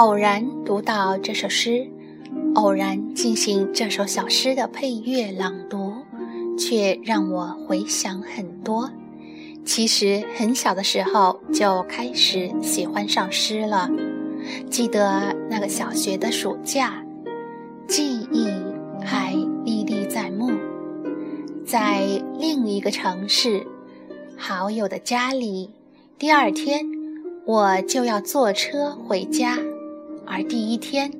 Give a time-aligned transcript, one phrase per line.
[0.00, 1.86] 偶然读到这首诗，
[2.54, 5.92] 偶然进行这首小诗的配乐朗读，
[6.56, 8.90] 却让我回想很多。
[9.62, 13.90] 其实很小的时候就开始喜欢上诗了。
[14.70, 17.04] 记得那个小学的暑假，
[17.86, 18.48] 记忆
[19.04, 19.34] 还
[19.66, 20.50] 历历在目。
[21.66, 22.00] 在
[22.38, 23.66] 另一个城市，
[24.34, 25.68] 好友的家里，
[26.18, 26.86] 第二天
[27.44, 29.58] 我就要坐车回家。
[30.30, 31.10] 而第一天，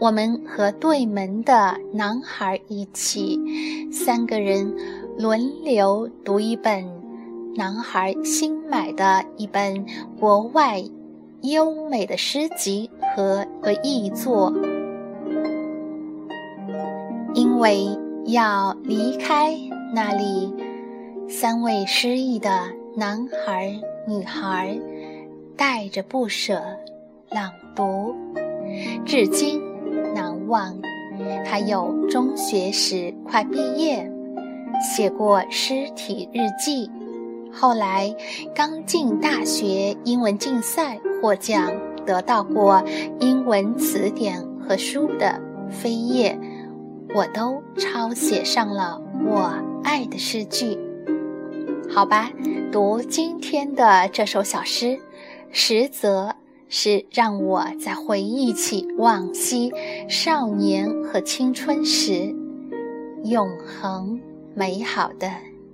[0.00, 3.40] 我们和对门的男孩一起，
[3.92, 4.74] 三个人
[5.16, 6.84] 轮流读一本
[7.54, 9.86] 男孩新买的一本
[10.18, 10.82] 国外
[11.42, 14.52] 优美的诗集和个译作。
[17.34, 17.86] 因为
[18.24, 19.56] 要离开
[19.94, 20.52] 那里，
[21.28, 22.50] 三位失意的
[22.96, 24.76] 男孩、女孩
[25.56, 26.60] 带着不舍
[27.30, 28.12] 朗读。
[29.06, 29.62] 至今
[30.14, 30.76] 难忘。
[31.44, 34.10] 还有中学时快毕业，
[34.82, 36.90] 写过诗体日记。
[37.52, 38.14] 后来
[38.54, 41.72] 刚进大学，英文竞赛获奖，
[42.04, 42.82] 得到过
[43.20, 46.38] 英文词典和书的扉页，
[47.14, 49.52] 我都抄写上了我
[49.84, 50.76] 爱的诗句。
[51.88, 52.30] 好吧，
[52.72, 54.98] 读今天的这首小诗，
[55.50, 56.34] 实则。
[56.68, 59.72] 是让我在回忆起往昔
[60.08, 62.34] 少年和青春时
[63.24, 64.20] 永恒
[64.54, 65.30] 美好的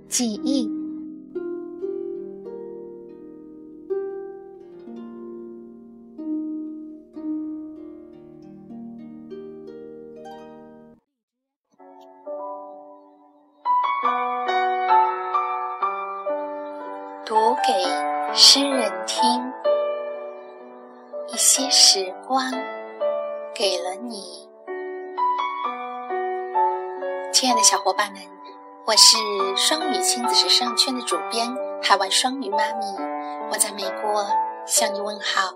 [0.07, 0.83] 记忆。
[17.25, 19.72] 读给诗人听。
[21.33, 22.51] 一些时光
[23.55, 24.47] 给了你，
[27.33, 28.21] 亲爱的小伙伴们，
[28.85, 29.17] 我是
[29.57, 32.85] 双语亲子时尚圈的主编海外双语妈咪，
[33.51, 34.27] 我在美国
[34.67, 35.55] 向你问好。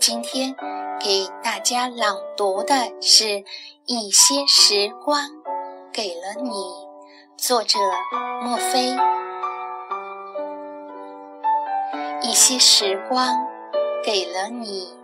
[0.00, 0.56] 今天
[0.98, 3.44] 给大家朗读的是
[3.86, 5.22] 一些时光
[5.92, 6.50] 给了你，
[7.36, 7.78] 作者
[8.42, 8.96] 莫非。
[12.22, 13.46] 一些时光
[14.04, 15.00] 给了你。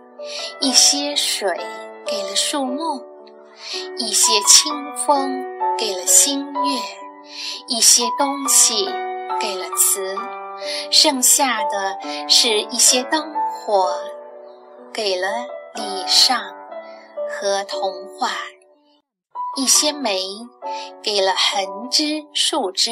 [0.59, 1.57] 一些水
[2.05, 3.03] 给了树木，
[3.97, 5.43] 一些清风
[5.77, 6.81] 给了星月，
[7.67, 8.85] 一些东西
[9.39, 10.17] 给了词，
[10.91, 11.97] 剩下的
[12.27, 13.93] 是一些灯火
[14.93, 15.27] 给了
[15.75, 16.41] 礼尚
[17.29, 18.31] 和童话，
[19.55, 20.19] 一些梅
[21.01, 22.91] 给了横枝竖枝，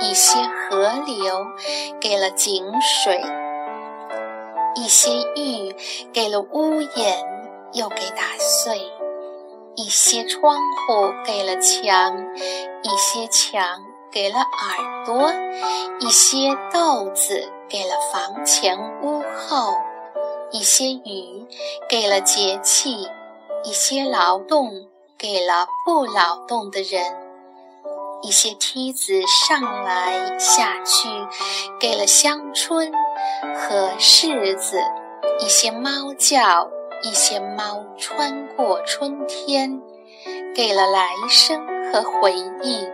[0.00, 1.46] 一些河流
[2.00, 3.20] 给了井水。
[4.74, 5.74] 一些玉
[6.12, 7.18] 给了屋檐，
[7.74, 8.78] 又给打碎；
[9.76, 12.16] 一些窗户给了墙，
[12.82, 15.30] 一些墙给了耳朵；
[16.00, 19.74] 一些豆子给了房前屋后；
[20.50, 21.46] 一些雨
[21.88, 23.06] 给了节气；
[23.64, 27.04] 一些劳动给了不劳动的人；
[28.22, 31.08] 一些梯子上来下去
[31.78, 32.90] 给了乡村。
[33.54, 34.80] 和柿子，
[35.40, 36.68] 一些猫叫，
[37.02, 39.80] 一些猫穿过春天，
[40.54, 42.88] 给了来生和回忆；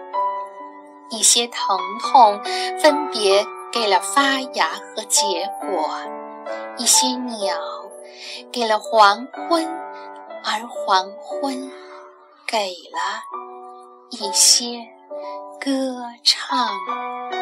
[1.11, 2.41] 一些疼痛，
[2.81, 5.89] 分别给了发芽和结果；
[6.77, 7.57] 一些鸟，
[8.51, 9.67] 给了黄昏，
[10.45, 11.71] 而黄昏，
[12.47, 13.23] 给了
[14.11, 14.87] 一些
[15.61, 17.38] 歌唱。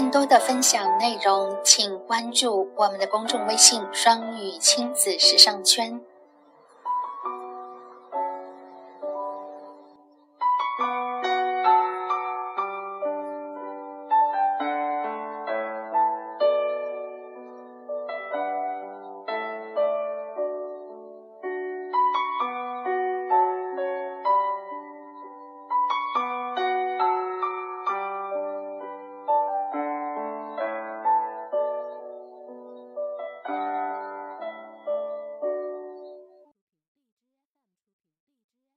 [0.00, 6.00] 更多的分享内容，请关注我们的公众微信“双语亲子时尚圈”。